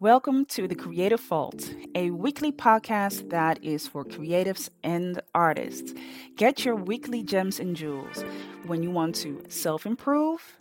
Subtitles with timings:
[0.00, 5.92] Welcome to The Creative Vault, a weekly podcast that is for creatives and artists.
[6.36, 8.24] Get your weekly gems and jewels
[8.64, 10.56] when you want to self improve,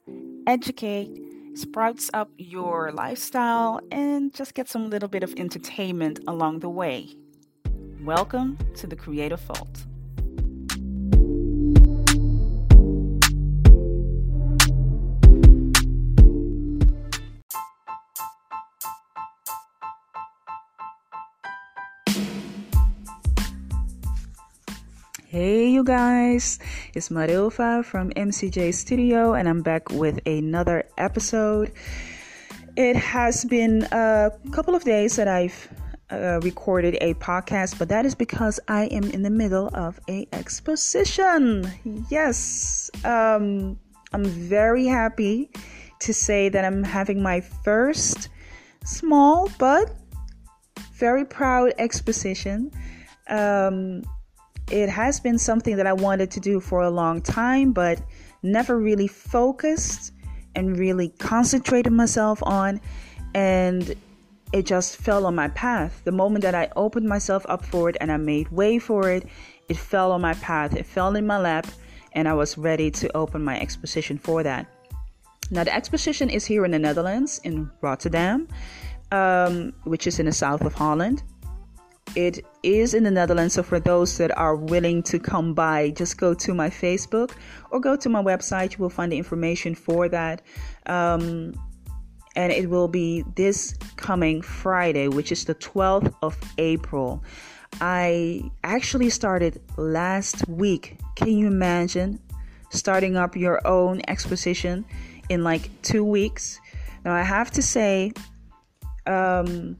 [0.45, 1.09] educate,
[1.53, 7.07] sprouts up your lifestyle, and just get some little bit of entertainment along the way.
[8.03, 9.85] Welcome to The Creative Vault.
[25.79, 26.59] You guys,
[26.93, 31.71] it's Marilfa from MCJ Studio, and I'm back with another episode.
[32.75, 35.69] It has been a couple of days that I've
[36.11, 40.27] uh, recorded a podcast, but that is because I am in the middle of a
[40.33, 41.71] exposition.
[42.09, 43.79] Yes, um,
[44.11, 45.49] I'm very happy
[46.01, 48.27] to say that I'm having my first
[48.83, 49.95] small but
[50.91, 52.69] very proud exposition.
[53.29, 54.03] Um,
[54.71, 58.01] it has been something that I wanted to do for a long time, but
[58.43, 60.13] never really focused
[60.55, 62.79] and really concentrated myself on.
[63.33, 63.95] And
[64.51, 66.01] it just fell on my path.
[66.05, 69.27] The moment that I opened myself up for it and I made way for it,
[69.67, 70.75] it fell on my path.
[70.75, 71.67] It fell in my lap,
[72.13, 74.65] and I was ready to open my exposition for that.
[75.51, 78.47] Now, the exposition is here in the Netherlands, in Rotterdam,
[79.11, 81.23] um, which is in the south of Holland.
[82.15, 86.17] It is in the Netherlands, so for those that are willing to come by, just
[86.17, 87.31] go to my Facebook
[87.71, 88.73] or go to my website.
[88.73, 90.41] You will find the information for that.
[90.87, 91.53] Um,
[92.35, 97.23] and it will be this coming Friday, which is the 12th of April.
[97.81, 100.97] I actually started last week.
[101.15, 102.19] Can you imagine
[102.71, 104.85] starting up your own exposition
[105.29, 106.59] in like two weeks?
[107.05, 108.13] Now, I have to say,
[109.05, 109.77] um,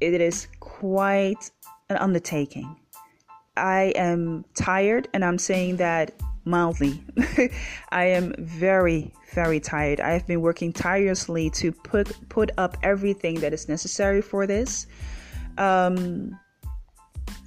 [0.00, 1.50] it is quite
[1.88, 2.76] an undertaking.
[3.56, 6.12] I am tired, and I'm saying that
[6.44, 7.02] mildly.
[7.90, 10.00] I am very, very tired.
[10.00, 14.86] I have been working tirelessly to put put up everything that is necessary for this.
[15.58, 16.38] Um,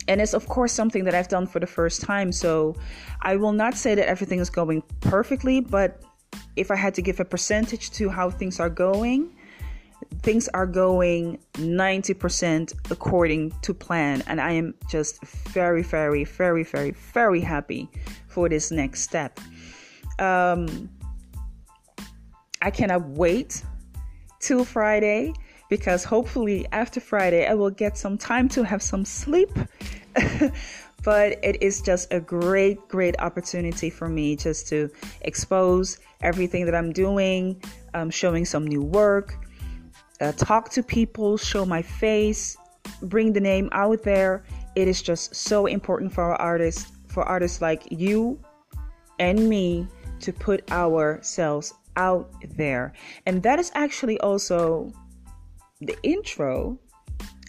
[0.07, 2.31] and it's of course something that I've done for the first time.
[2.31, 2.75] So
[3.21, 6.01] I will not say that everything is going perfectly, but
[6.55, 9.35] if I had to give a percentage to how things are going,
[10.21, 16.91] things are going 90% according to plan and i am just very very very very
[16.91, 17.89] very happy
[18.27, 19.39] for this next step.
[20.19, 20.89] Um,
[22.61, 23.63] i cannot wait
[24.39, 25.33] till friday
[25.69, 29.51] because hopefully after friday i will get some time to have some sleep.
[31.03, 34.89] But it is just a great great opportunity for me just to
[35.21, 37.61] expose everything that i'm doing
[37.93, 39.46] um, showing some new work
[40.21, 42.57] uh, talk to people, show my face,
[43.03, 44.43] bring the name out there.
[44.75, 48.39] It is just so important for our artists, for artists like you
[49.19, 49.87] and me,
[50.19, 52.93] to put ourselves out there.
[53.25, 54.91] And that is actually also
[55.81, 56.79] the intro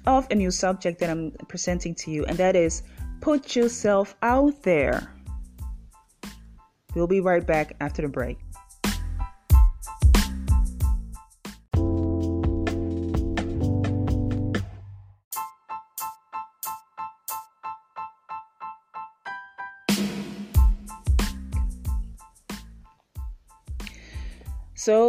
[0.06, 2.82] of a new subject that I'm presenting to you, and that is
[3.20, 5.14] put yourself out there.
[6.94, 8.38] We'll be right back after the break.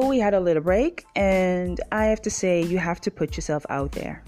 [0.09, 3.65] We had a little break, and I have to say, you have to put yourself
[3.69, 4.23] out there.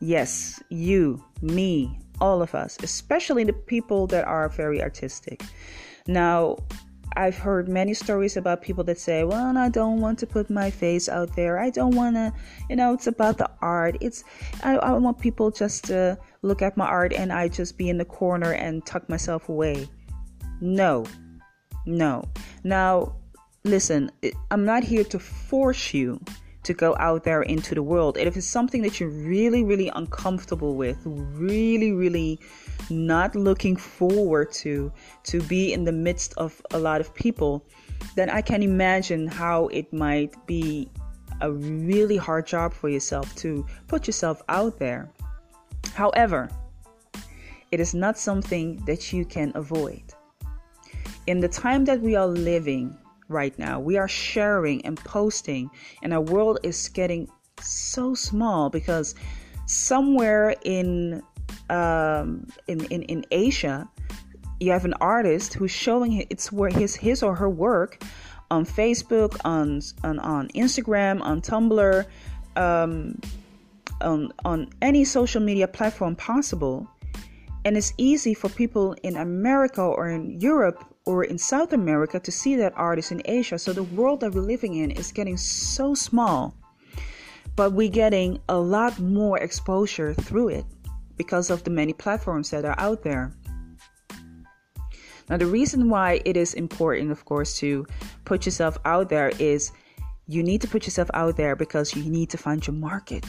[0.00, 5.42] Yes, you, me, all of us, especially the people that are very artistic.
[6.06, 6.56] Now,
[7.16, 10.68] I've heard many stories about people that say, "Well, I don't want to put my
[10.70, 11.58] face out there.
[11.58, 12.32] I don't want to,
[12.68, 13.96] you know, it's about the art.
[14.00, 14.24] It's
[14.64, 17.98] I, I want people just to look at my art and I just be in
[17.98, 19.88] the corner and tuck myself away."
[20.60, 21.04] No.
[21.86, 22.24] No.
[22.64, 23.14] Now,
[23.64, 24.10] listen,
[24.50, 26.20] I'm not here to force you
[26.64, 28.18] to go out there into the world.
[28.18, 32.40] And if it's something that you're really, really uncomfortable with, really, really
[32.90, 34.92] not looking forward to,
[35.24, 37.64] to be in the midst of a lot of people,
[38.16, 40.90] then I can imagine how it might be
[41.40, 45.10] a really hard job for yourself to put yourself out there.
[45.94, 46.50] However,
[47.70, 50.02] it is not something that you can avoid.
[51.26, 52.96] In the time that we are living,
[53.28, 53.80] right now.
[53.80, 55.70] We are sharing and posting,
[56.02, 57.28] and our world is getting
[57.60, 59.14] so small because
[59.66, 61.22] somewhere in
[61.70, 63.88] um, in, in in Asia,
[64.60, 68.02] you have an artist who's showing its where his his or her work
[68.50, 72.06] on Facebook, on on, on Instagram, on Tumblr,
[72.56, 73.20] um,
[74.00, 76.88] on on any social media platform possible.
[77.66, 82.32] And it's easy for people in America or in Europe or in South America to
[82.32, 83.58] see that artist in Asia.
[83.58, 86.54] So the world that we're living in is getting so small,
[87.56, 90.64] but we're getting a lot more exposure through it
[91.16, 93.32] because of the many platforms that are out there.
[95.28, 97.86] Now, the reason why it is important, of course, to
[98.24, 99.72] put yourself out there is
[100.26, 103.24] you need to put yourself out there because you need to find your market.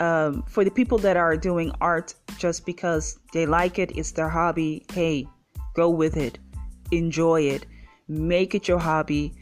[0.00, 4.28] Um, for the people that are doing art just because they like it, it's their
[4.28, 5.26] hobby, hey,
[5.78, 6.40] go with it,
[6.90, 7.64] enjoy it,
[8.08, 9.32] make it your hobby,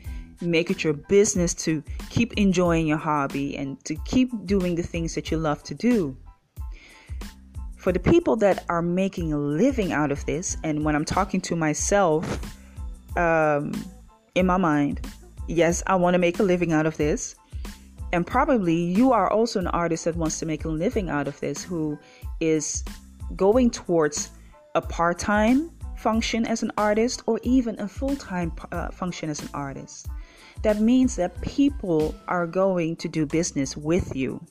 [0.43, 5.15] make it your business to keep enjoying your hobby and to keep doing the things
[5.15, 6.15] that you love to do.
[7.79, 11.41] For the people that are making a living out of this, and when I'm talking
[11.43, 12.23] to myself
[13.17, 13.73] um,
[14.35, 15.06] in my mind,
[15.49, 17.35] yes, I want to make a living out of this.
[18.12, 21.41] And probably you are also an artist that wants to make a living out of
[21.41, 21.99] this, who
[22.41, 22.85] is
[23.35, 24.31] going towards
[24.75, 29.40] a part time function as an artist or even a full time uh, function as
[29.40, 30.08] an artist.
[30.62, 34.44] That means that people are going to do business with you,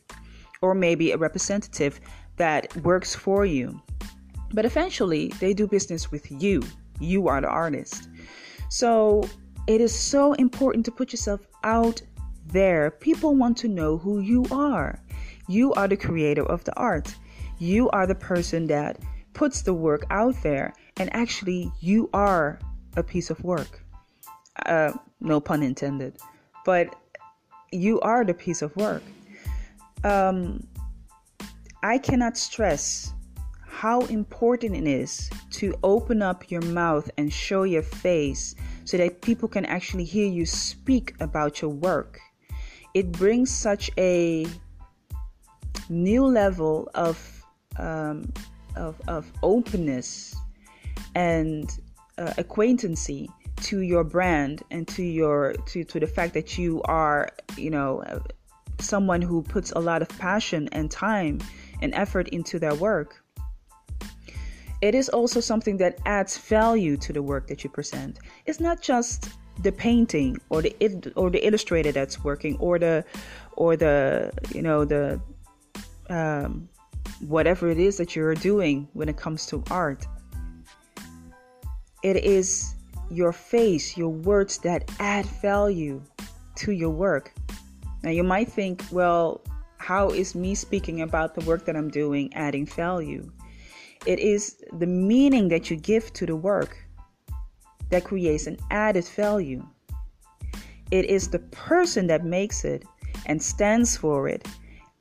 [0.62, 2.00] or maybe a representative
[2.38, 3.81] that works for you.
[4.53, 6.62] But eventually, they do business with you.
[7.00, 8.09] You are the artist.
[8.69, 9.27] So
[9.68, 12.01] it is so important to put yourself out
[12.47, 12.92] there.
[12.92, 15.01] People want to know who you are.
[15.47, 17.15] You are the creator of the art.
[17.59, 19.00] You are the person that
[19.33, 20.74] puts the work out there.
[20.97, 22.59] And actually, you are
[22.95, 23.83] a piece of work.
[24.65, 26.18] Uh, no pun intended.
[26.63, 26.95] But
[27.71, 29.03] you are the piece of work.
[30.03, 30.65] Um,
[31.83, 33.13] I cannot stress
[33.68, 38.56] how important it is to open up your mouth and show your face
[38.86, 42.19] so that people can actually hear you speak about your work.
[42.94, 44.47] It brings such a
[45.89, 47.44] new level of
[47.77, 48.31] um,
[48.77, 50.36] of, of openness
[51.16, 51.80] and
[52.18, 53.30] uh, acquaintancy
[53.62, 58.04] to your brand and to your to, to the fact that you are you know
[58.80, 61.40] someone who puts a lot of passion and time
[61.82, 63.24] and effort into their work.
[64.82, 68.20] It is also something that adds value to the work that you present.
[68.46, 69.30] It's not just
[69.64, 70.76] the painting or the
[71.16, 73.06] or the illustrator that's working or the
[73.54, 75.20] or the you know the
[76.10, 76.68] um,
[77.28, 80.06] whatever it is that you're doing when it comes to art.
[82.06, 82.75] It is
[83.10, 86.04] your face, your words that add value
[86.57, 87.34] to your work.
[88.04, 89.42] Now you might think, well,
[89.78, 93.31] how is me speaking about the work that I'm doing adding value?
[94.06, 96.78] It is the meaning that you give to the work
[97.90, 99.66] that creates an added value.
[100.92, 102.86] It is the person that makes it
[103.25, 104.48] and stands for it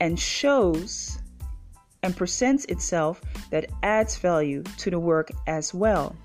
[0.01, 1.19] and shows
[2.03, 3.21] and presents itself
[3.51, 6.17] that adds value to the work as well.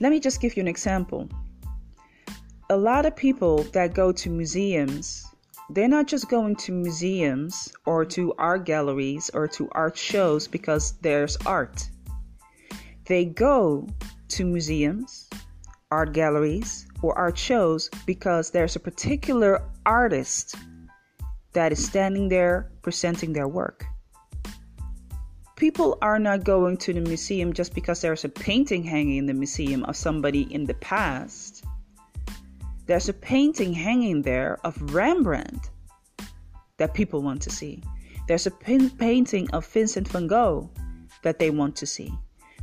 [0.00, 1.28] Let me just give you an example.
[2.70, 5.26] A lot of people that go to museums
[5.70, 10.92] they're not just going to museums or to art galleries or to art shows because
[11.00, 11.88] there's art.
[13.06, 13.88] They go
[14.28, 15.28] to museums,
[15.90, 20.54] art galleries, or art shows because there's a particular artist
[21.54, 23.86] that is standing there presenting their work.
[25.56, 29.34] People are not going to the museum just because there's a painting hanging in the
[29.34, 31.64] museum of somebody in the past.
[32.86, 35.70] There's a painting hanging there of Rembrandt
[36.78, 37.82] that people want to see.
[38.26, 40.68] There's a pin- painting of Vincent van Gogh
[41.22, 42.12] that they want to see.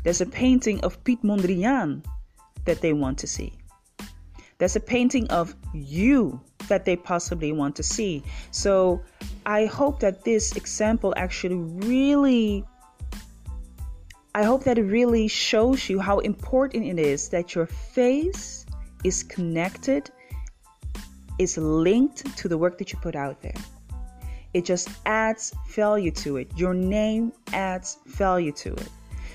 [0.04, 2.04] There's a painting of Piet Mondrian
[2.66, 3.54] that they want to see.
[4.58, 8.22] There's a painting of you that they possibly want to see.
[8.52, 9.02] So
[9.46, 12.66] I hope that this example actually really
[14.34, 18.66] I hope that it really shows you how important it is that your face
[19.04, 20.10] is connected,
[21.38, 23.60] is linked to the work that you put out there.
[24.54, 26.52] It just adds value to it.
[26.56, 28.90] Your name adds value to it.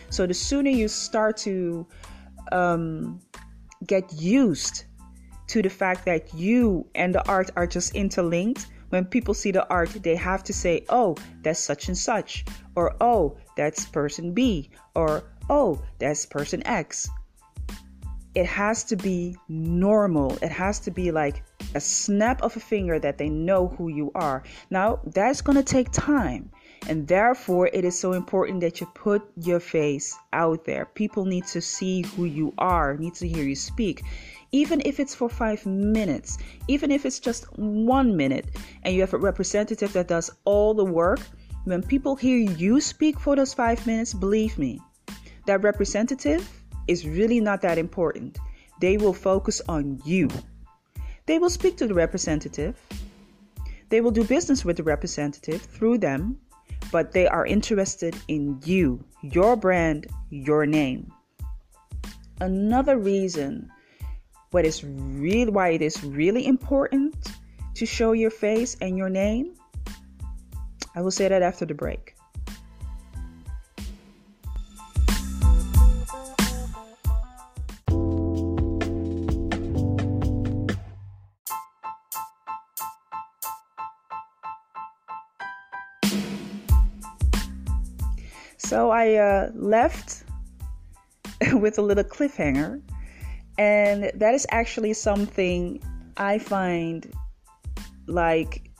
[0.08, 1.86] So the sooner you start to
[2.52, 3.20] um,
[3.86, 4.84] get used
[5.48, 9.68] to the fact that you and the art are just interlinked, when people see the
[9.68, 12.44] art, they have to say, oh, that's such and such,
[12.76, 17.08] or oh, that's person B, or oh, that's person X
[18.36, 20.36] it has to be normal.
[20.42, 21.42] It has to be like
[21.74, 24.42] a snap of a finger that they know who you are.
[24.68, 26.50] Now, that's going to take time.
[26.86, 30.84] And therefore, it is so important that you put your face out there.
[30.84, 34.02] People need to see who you are, need to hear you speak.
[34.52, 38.46] even if it's for five minutes, even if it's just one minute,
[38.82, 41.20] and you have a representative that does all the work.
[41.66, 44.80] When people hear you speak for those five minutes, believe me,
[45.46, 46.48] that representative
[46.86, 48.38] is really not that important.
[48.80, 50.30] They will focus on you.
[51.26, 52.78] They will speak to the representative.
[53.88, 56.38] They will do business with the representative through them,
[56.92, 61.12] but they are interested in you, your brand, your name.
[62.40, 63.72] Another reason
[64.52, 67.16] what is really why it is really important
[67.74, 69.56] to show your face and your name.
[70.96, 72.14] I will say that after the break.
[88.56, 90.24] So I uh, left
[91.52, 92.80] with a little cliffhanger,
[93.58, 95.80] and that is actually something
[96.16, 97.12] I find
[98.06, 98.70] like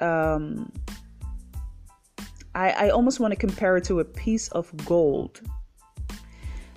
[0.00, 0.70] um,
[2.56, 5.42] I, I almost want to compare it to a piece of gold.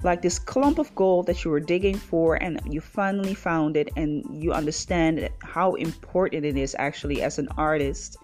[0.04, 3.90] Like this clump of gold that you were digging for, and you finally found it,
[3.96, 8.18] and you understand how important it is actually as an artist,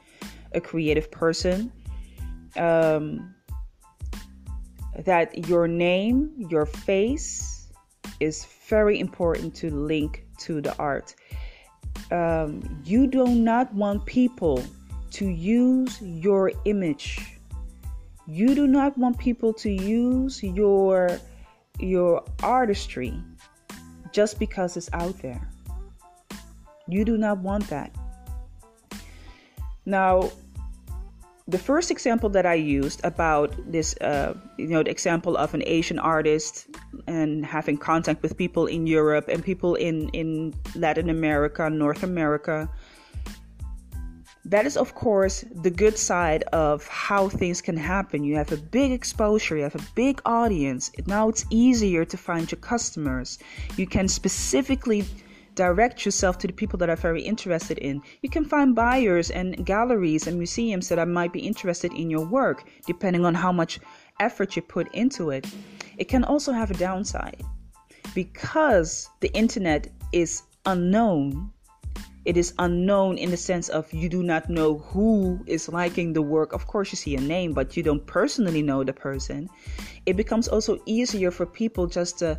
[0.53, 1.71] a creative person.
[2.57, 3.33] Um,
[5.05, 7.67] that your name, your face
[8.19, 11.15] is very important to link to the art.
[12.11, 14.63] Um, you do not want people
[15.11, 17.34] to use your image.
[18.27, 21.19] You do not want people to use your
[21.79, 23.13] your artistry
[24.11, 25.47] just because it's out there.
[26.87, 27.93] You do not want that.
[29.85, 30.31] Now,
[31.47, 35.61] the first example that I used about this, uh, you know, the example of an
[35.65, 36.67] Asian artist
[37.05, 42.67] and having contact with people in Europe and people in, in Latin America, North America,
[44.45, 48.23] that is, of course, the good side of how things can happen.
[48.23, 50.91] You have a big exposure, you have a big audience.
[51.07, 53.39] Now it's easier to find your customers.
[53.75, 55.03] You can specifically
[55.55, 58.01] direct yourself to the people that are very interested in.
[58.21, 62.69] You can find buyers and galleries and museums that might be interested in your work,
[62.85, 63.79] depending on how much
[64.19, 65.47] effort you put into it.
[65.97, 67.41] It can also have a downside
[68.13, 71.51] because the internet is unknown.
[72.25, 76.23] It is unknown in the sense of you do not know who is liking the
[76.23, 76.53] work.
[76.53, 79.47] Of course, you see a name, but you don't personally know the person.
[80.05, 82.37] It becomes also easier for people just to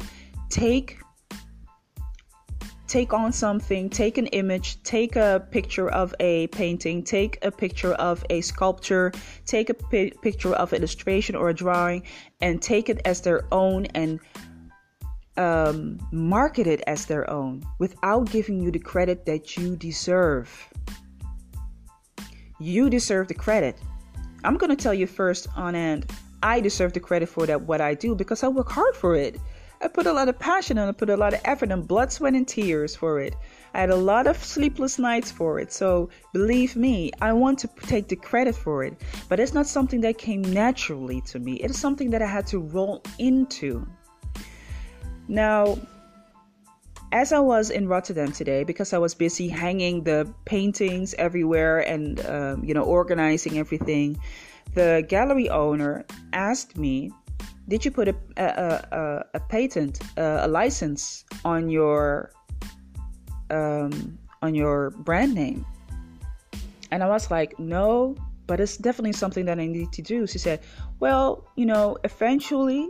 [0.51, 0.99] take
[2.87, 7.95] take on something, take an image, take a picture of a painting, take a picture
[7.95, 9.13] of a sculpture,
[9.45, 12.03] take a pi- picture of illustration or a drawing,
[12.41, 14.21] and take it as their own and
[15.37, 20.51] um, market it as their own without giving you the credit that you deserve.
[22.59, 23.77] You deserve the credit.
[24.45, 26.11] I'm going to tell you first on end,
[26.43, 29.39] I deserve the credit for that what I do because I work hard for it.
[29.83, 32.11] I put a lot of passion and I put a lot of effort and blood,
[32.11, 33.37] sweat, and tears for it.
[33.75, 35.71] I had a lot of sleepless nights for it.
[35.71, 38.95] So believe me, I want to take the credit for it.
[39.29, 42.47] But it's not something that came naturally to me, it is something that I had
[42.49, 43.87] to roll into.
[45.29, 45.79] Now,
[47.13, 52.25] as I was in Rotterdam today, because I was busy hanging the paintings everywhere and
[52.27, 54.19] um, you know organizing everything,
[54.75, 57.13] the gallery owner asked me
[57.69, 58.47] did you put a, a,
[58.97, 62.31] a, a patent, a, license on your
[63.51, 65.67] um, on your brand name?
[66.93, 68.15] And I was like, no,
[68.47, 70.27] but it's definitely something that I need to do.
[70.27, 70.61] She said,
[71.01, 72.89] well, you know, eventually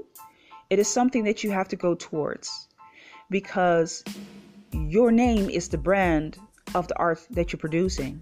[0.70, 2.68] it is something that you have to go towards
[3.30, 4.02] because
[4.73, 6.38] your name is the brand
[6.75, 8.20] of the art that you're producing.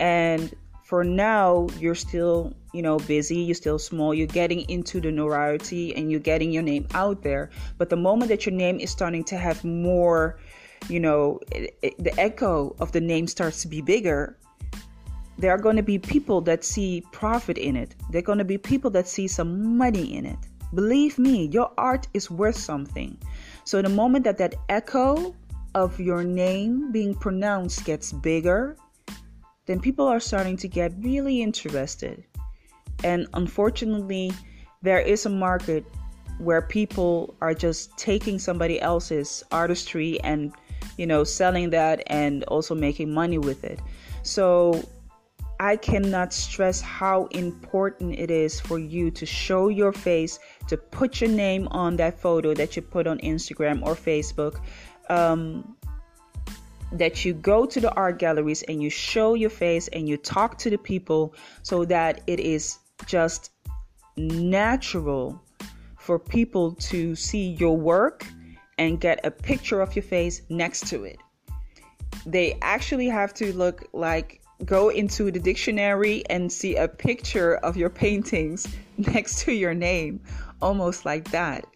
[0.00, 0.54] And
[0.84, 5.92] for now you're still you know busy you're still small you're getting into the notoriety
[5.96, 7.50] and you're getting your name out there.
[7.78, 10.38] But the moment that your name is starting to have more
[10.88, 14.38] you know it, it, the echo of the name starts to be bigger
[15.38, 17.94] there are going to be people that see profit in it.
[18.10, 20.38] There are going to be people that see some money in it
[20.74, 23.16] believe me your art is worth something
[23.64, 25.34] so the moment that that echo
[25.74, 28.76] of your name being pronounced gets bigger
[29.66, 32.24] then people are starting to get really interested.
[33.04, 34.32] And unfortunately,
[34.82, 35.84] there is a market
[36.38, 40.52] where people are just taking somebody else's artistry and
[40.98, 43.80] you know selling that and also making money with it.
[44.22, 44.82] So
[45.58, 51.20] I cannot stress how important it is for you to show your face, to put
[51.20, 54.60] your name on that photo that you put on Instagram or Facebook,
[55.08, 55.76] um,
[56.92, 60.58] that you go to the art galleries and you show your face and you talk
[60.58, 63.50] to the people so that it is just
[64.16, 65.40] natural
[65.98, 68.26] for people to see your work
[68.78, 71.18] and get a picture of your face next to it.
[72.24, 77.76] They actually have to look like go into the dictionary and see a picture of
[77.76, 80.20] your paintings next to your name,
[80.62, 81.66] almost like that.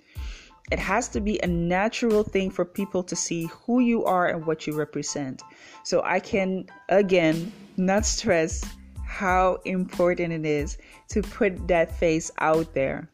[0.72, 4.46] It has to be a natural thing for people to see who you are and
[4.46, 5.42] what you represent.
[5.82, 8.64] So I can, again, not stress
[9.04, 13.10] how important it is to put that face out there.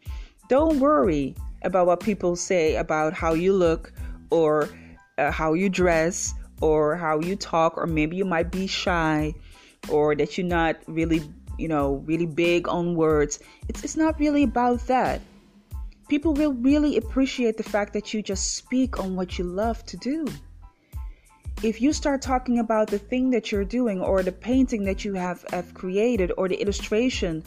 [0.48, 3.92] Don't worry about what people say about how you look
[4.30, 4.68] or
[5.16, 9.34] uh, how you dress or how you talk, or maybe you might be shy
[9.88, 11.22] or that you're not really,
[11.58, 13.38] you know, really big on words.
[13.68, 15.20] It's, it's not really about that.
[16.08, 19.96] People will really appreciate the fact that you just speak on what you love to
[19.96, 20.26] do.
[21.62, 25.14] If you start talking about the thing that you're doing, or the painting that you
[25.14, 27.42] have, have created, or the illustration,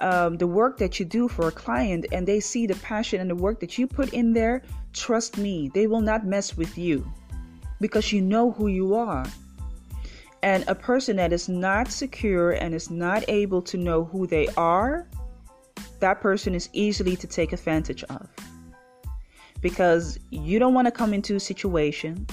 [0.00, 3.28] um, the work that you do for a client, and they see the passion and
[3.28, 7.04] the work that you put in there, trust me, they will not mess with you
[7.80, 9.26] because you know who you are.
[10.42, 14.46] And a person that is not secure and is not able to know who they
[14.56, 15.08] are,
[16.00, 18.28] that person is easily to take advantage of.
[19.60, 22.26] Because you don't want to come into a situation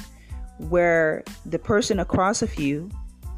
[0.57, 2.89] where the person across of you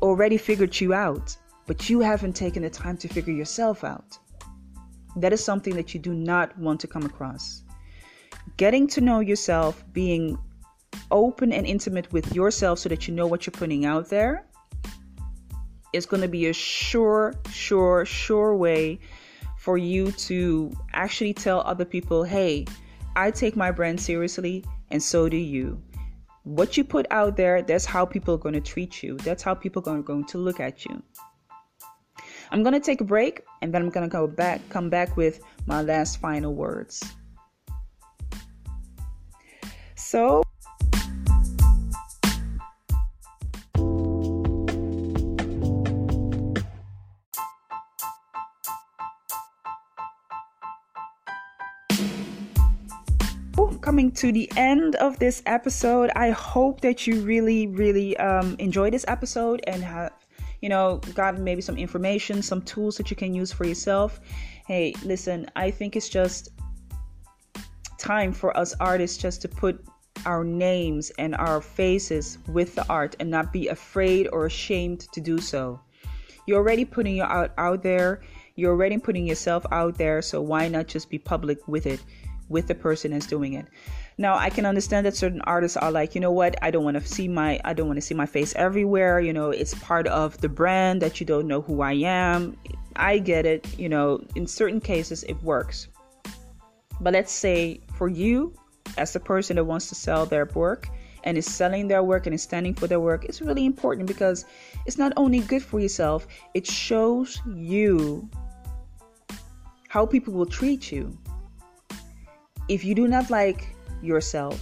[0.01, 4.17] already figured you out, but you haven't taken the time to figure yourself out.
[5.15, 7.63] That is something that you do not want to come across.
[8.57, 10.37] Getting to know yourself, being
[11.09, 14.45] open and intimate with yourself so that you know what you're putting out there
[15.93, 18.99] is going to be a sure, sure, sure way
[19.57, 22.65] for you to actually tell other people, hey,
[23.15, 25.81] I take my brand seriously, and so do you.
[26.43, 29.17] What you put out there, that's how people are going to treat you.
[29.17, 31.03] That's how people are going to look at you.
[32.51, 35.17] I'm going to take a break and then I'm going to go back come back
[35.17, 37.03] with my last final words.
[39.95, 40.43] So
[54.11, 56.09] to the end of this episode.
[56.15, 60.13] I hope that you really, really um, enjoy this episode and have,
[60.61, 64.19] you know, gotten maybe some information, some tools that you can use for yourself.
[64.67, 66.49] Hey, listen, I think it's just
[67.97, 69.83] time for us artists just to put
[70.25, 75.21] our names and our faces with the art and not be afraid or ashamed to
[75.21, 75.79] do so.
[76.45, 78.21] You're already putting your out, out there.
[78.55, 82.03] You're already putting yourself out there, so why not just be public with it?
[82.49, 83.65] With the person that's doing it.
[84.17, 86.55] Now, I can understand that certain artists are like, you know what?
[86.61, 89.19] I don't want to see my I don't want to see my face everywhere.
[89.19, 92.57] You know, it's part of the brand that you don't know who I am.
[92.95, 93.77] I get it.
[93.77, 95.87] You know, in certain cases it works.
[96.99, 98.53] But let's say for you,
[98.97, 100.89] as the person that wants to sell their work
[101.23, 104.45] and is selling their work and is standing for their work, it's really important because
[104.87, 108.27] it's not only good for yourself, it shows you
[109.89, 111.15] how people will treat you
[112.67, 114.61] if you do not like yourself,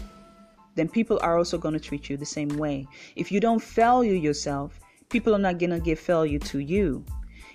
[0.75, 2.87] then people are also going to treat you the same way.
[3.15, 7.03] If you don't value yourself, people are not going to give value to you.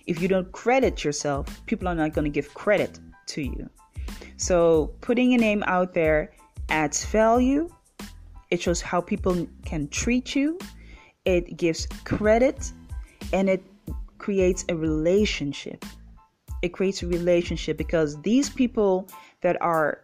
[0.07, 3.69] If you don't credit yourself, people are not going to give credit to you.
[4.39, 6.33] So, putting your name out there
[6.71, 7.69] adds value.
[8.51, 10.59] It shows how people can treat you.
[11.27, 12.73] It gives credit
[13.33, 13.63] and it
[14.19, 15.85] creates a relationship.
[16.63, 19.09] It creates a relationship because these people
[19.43, 20.03] that are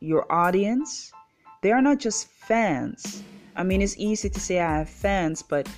[0.00, 1.12] your audience,
[1.62, 3.22] they are not just fans.
[3.54, 5.68] I mean, it's easy to say I have fans, but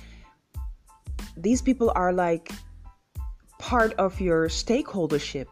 [1.35, 2.51] these people are like
[3.59, 5.47] part of your stakeholdership.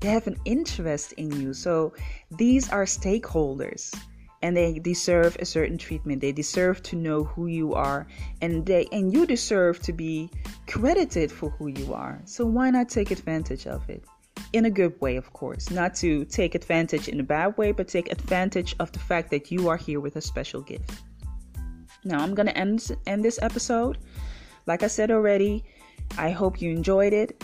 [0.00, 1.54] They have an interest in you.
[1.54, 1.92] So
[2.30, 3.94] these are stakeholders
[4.42, 6.20] and they deserve a certain treatment.
[6.20, 8.06] They deserve to know who you are
[8.42, 10.30] and they and you deserve to be
[10.66, 12.20] credited for who you are.
[12.26, 14.04] So why not take advantage of it?
[14.54, 17.88] In a good way, of course, not to take advantage in a bad way, but
[17.88, 21.02] take advantage of the fact that you are here with a special gift.
[22.04, 23.98] Now, I'm going to end, end this episode.
[24.66, 25.64] Like I said already,
[26.16, 27.42] I hope you enjoyed it.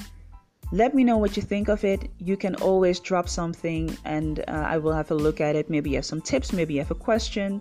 [0.72, 2.10] Let me know what you think of it.
[2.18, 5.68] You can always drop something and uh, I will have a look at it.
[5.68, 7.60] Maybe you have some tips, maybe you have a question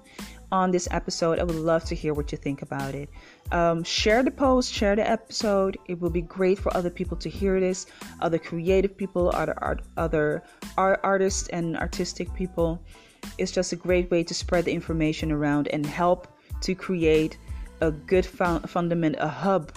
[0.52, 1.40] on this episode.
[1.40, 3.10] I would love to hear what you think about it.
[3.52, 5.78] Um, share the post, share the episode.
[5.88, 7.88] It will be great for other people to hear this,
[8.22, 10.44] other creative people, other art, other
[10.78, 12.80] art, artists and artistic people.
[13.40, 16.28] It's just a great way to spread the information around and help
[16.62, 17.40] to create
[17.82, 19.72] a good fundament, a hub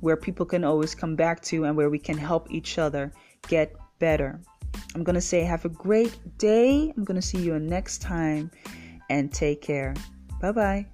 [0.00, 3.12] where people can always come back to and where we can help each other
[3.48, 4.40] get better.
[4.94, 6.92] I'm going to say, have a great day.
[6.96, 8.50] I'm going to see you next time
[9.10, 9.94] and take care.
[10.40, 10.86] Bye bye.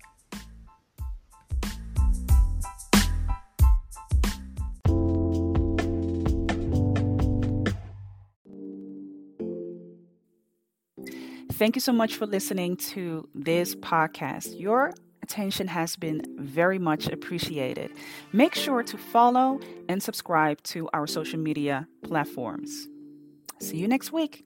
[11.53, 14.59] Thank you so much for listening to this podcast.
[14.59, 17.93] Your attention has been very much appreciated.
[18.33, 22.89] Make sure to follow and subscribe to our social media platforms.
[23.61, 24.45] See you next week.